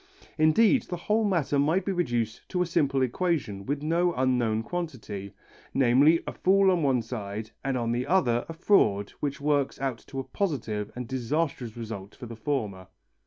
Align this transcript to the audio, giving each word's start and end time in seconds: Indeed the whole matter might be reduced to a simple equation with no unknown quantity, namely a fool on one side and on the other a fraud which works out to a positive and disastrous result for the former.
Indeed 0.39 0.87
the 0.89 0.97
whole 0.97 1.23
matter 1.23 1.59
might 1.59 1.85
be 1.85 1.91
reduced 1.91 2.49
to 2.49 2.63
a 2.63 2.65
simple 2.65 3.03
equation 3.03 3.67
with 3.67 3.83
no 3.83 4.15
unknown 4.15 4.63
quantity, 4.63 5.35
namely 5.75 6.23
a 6.25 6.33
fool 6.33 6.71
on 6.71 6.81
one 6.81 7.03
side 7.03 7.51
and 7.63 7.77
on 7.77 7.91
the 7.91 8.07
other 8.07 8.43
a 8.49 8.53
fraud 8.53 9.11
which 9.19 9.39
works 9.39 9.79
out 9.79 9.99
to 10.07 10.17
a 10.19 10.23
positive 10.23 10.91
and 10.95 11.07
disastrous 11.07 11.77
result 11.77 12.15
for 12.15 12.25
the 12.25 12.35
former. 12.35 12.87